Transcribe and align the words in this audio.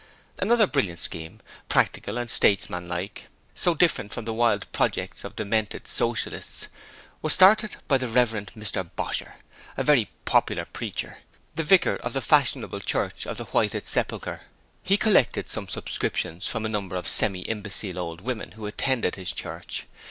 Another 0.39 0.65
brilliant 0.65 0.99
scheme, 0.99 1.41
practical 1.69 2.17
and 2.17 2.27
statesmanlike, 2.27 3.27
so 3.53 3.75
different 3.75 4.11
from 4.11 4.25
the 4.25 4.33
wild 4.33 4.65
projects 4.71 5.23
of 5.23 5.35
demented 5.35 5.87
Socialists, 5.87 6.69
was 7.21 7.33
started 7.33 7.75
by 7.87 7.99
the 7.99 8.07
Rev. 8.07 8.31
Mr 8.31 8.89
Bosher, 8.95 9.35
a 9.77 10.07
popular 10.25 10.65
preacher, 10.65 11.19
the 11.55 11.61
Vicar 11.63 11.97
of 11.97 12.13
the 12.13 12.19
fashionable 12.21 12.79
Church 12.79 13.27
of 13.27 13.37
the 13.37 13.45
Whited 13.45 13.85
Sepulchre. 13.85 14.41
He 14.81 14.97
collected 14.97 15.51
some 15.51 15.67
subscriptions 15.67 16.47
from 16.47 16.65
a 16.65 16.67
number 16.69 16.95
of 16.95 17.07
semi 17.07 17.41
imbecile 17.41 17.99
old 17.99 18.21
women 18.21 18.53
who 18.53 18.65
attended 18.65 19.17
his 19.17 19.31
church. 19.31 19.85